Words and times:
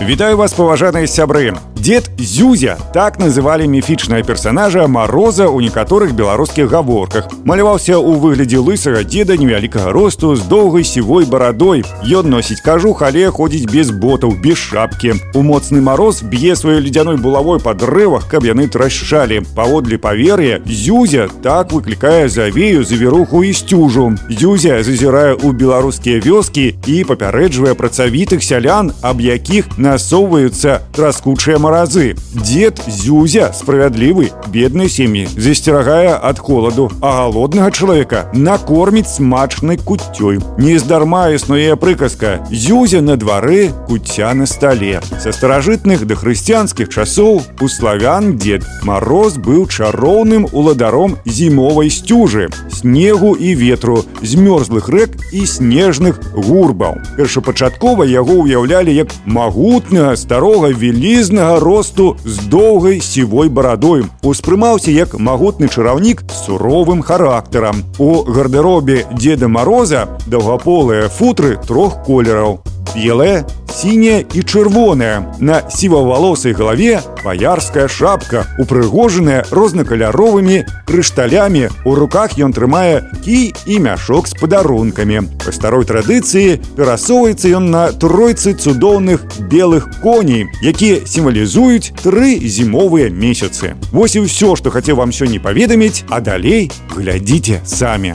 Вітаю 0.00 0.36
вас 0.36 0.52
паважаныя 0.52 1.06
сябры 1.06 1.52
Дед 1.80 2.10
Зюзя 2.18 2.76
так 2.92 3.18
называлі 3.18 3.64
міфічнага 3.64 4.20
персонажа 4.20 4.84
мароза 4.84 5.48
ў 5.48 5.64
некаторых 5.64 6.12
беларускіх 6.12 6.68
гаворках. 6.68 7.32
Маляваўся 7.48 7.96
ў 7.96 8.20
выглядзе 8.20 8.60
лысага 8.60 9.00
деда 9.00 9.40
невялікага 9.40 9.88
росту 9.88 10.36
з 10.36 10.44
доўгай 10.44 10.84
сівой 10.84 11.24
барадой. 11.24 11.80
Ён 12.04 12.28
носіць 12.28 12.60
кажух, 12.60 13.00
але 13.00 13.32
ходзіць 13.32 13.64
без 13.72 13.88
ботаў, 13.96 14.36
без 14.36 14.60
шапкі. 14.60 15.16
У 15.32 15.40
моцны 15.40 15.80
мароз 15.80 16.20
б'е 16.20 16.52
сваёй 16.52 16.84
ледзяной 16.84 17.16
булавой 17.16 17.64
па 17.64 17.72
дрэвах, 17.72 18.28
каб 18.28 18.44
яны 18.44 18.68
трашчалі. 18.68 19.40
Паводле 19.56 19.96
павер'я, 19.96 20.60
Зюзя 20.68 21.32
так 21.40 21.72
выклікае 21.72 22.28
завею 22.28 22.84
завіруху 22.84 23.40
і 23.40 23.56
сцюжу. 23.56 24.20
Зюзя 24.28 24.84
зазірае 24.84 25.32
ў 25.40 25.56
беларускія 25.56 26.20
вёскі 26.20 26.76
і 26.84 26.96
папярэджвае 27.08 27.72
працавітых 27.72 28.44
сялян, 28.44 28.92
аб 29.00 29.24
якіх 29.50 29.78
насоўваюцца 29.78 30.78
траскучыя 30.94 31.58
маразы. 31.58 32.14
Разы 32.14 32.14
дед 32.46 32.78
зюзя 32.86 33.50
справядлівы 33.52 34.30
беднай 34.54 34.88
сем'і 34.88 35.26
засцерагае 35.34 36.14
ад 36.14 36.38
холаду 36.38 36.86
а 37.02 37.10
галоднага 37.18 37.70
чалавека 37.70 38.30
накорміць 38.32 39.10
смачнай 39.10 39.76
куццёй. 39.76 40.38
Нездарма 40.58 41.34
існуе 41.34 41.74
прыказка 41.74 42.38
зюзя 42.50 43.00
на 43.02 43.16
двары 43.16 43.72
куця 43.88 44.30
на 44.34 44.46
стале 44.46 45.00
са 45.18 45.32
старажытных 45.34 46.06
да 46.06 46.14
хрысціянскіх 46.14 46.88
часоў 46.88 47.42
у 47.60 47.68
славян 47.68 48.36
дед 48.38 48.62
мороз 48.82 49.34
быў 49.34 49.66
чароўным 49.66 50.46
уладаром 50.52 51.18
зімовай 51.24 51.90
сцюжы 51.90 52.50
снегу 52.80 53.34
і 53.36 53.54
ветру 53.54 54.00
змёрзлых 54.22 54.88
рэк 54.88 55.16
і 55.32 55.44
снежных 55.46 56.20
гурбаў. 56.32 56.96
Першапачаткова 57.16 58.08
яго 58.08 58.40
ўяўлялі 58.44 58.94
як 58.94 59.12
магутнага 59.26 60.16
старога 60.16 60.72
вялізнага 60.72 61.60
росту 61.60 62.16
з 62.24 62.48
доўгай 62.48 63.00
сівой 63.04 63.52
барадой. 63.52 64.08
Успрымаўся 64.22 64.90
як 64.90 65.18
магутны 65.18 65.68
чараўнік 65.68 66.24
суровым 66.32 67.02
характарам. 67.02 67.84
У 67.98 68.24
гардэробе 68.24 69.04
деда 69.12 69.48
мороза 69.48 70.08
даўгаполыя 70.26 71.08
футры 71.08 71.58
трох 71.66 72.00
колераў 72.06 72.60
белая 72.94 73.44
сіняя 73.70 74.24
і 74.34 74.42
чырвоная 74.42 75.36
на 75.40 75.62
сівавалосай 75.70 76.52
галаве 76.52 77.00
баярская 77.24 77.88
шапка 77.88 78.44
упрыгожаная 78.58 79.44
рознакаляровымі 79.50 80.64
крышталямі. 80.84 81.68
У 81.84 81.94
руках 81.94 82.36
ён 82.36 82.52
трымае 82.52 83.06
кі 83.24 83.54
і 83.66 83.78
мяшок 83.78 84.28
з 84.28 84.34
падарункамі. 84.36 85.22
Па 85.44 85.52
старой 85.52 85.86
традыцыі 85.86 86.60
перасоўваецца 86.76 87.46
ён 87.56 87.70
на 87.70 87.82
тройцы 87.92 88.52
цудоўных 88.52 89.24
белых 89.48 89.88
коней 90.02 90.50
якія 90.60 91.06
сімвалізуюць 91.06 91.94
тры 92.02 92.36
зімовыя 92.42 93.10
месяцы. 93.10 93.78
Вось 93.92 94.16
і 94.18 94.26
ўсё 94.26 94.56
што 94.58 94.74
хацеў 94.74 95.00
вам 95.00 95.14
сёння 95.14 95.40
паведаміць 95.40 96.04
а 96.10 96.20
далей 96.20 96.70
глядзіце 96.92 97.62
самі. 97.64 98.14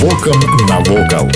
Вокам 0.00 0.40
навокал. 0.66 1.28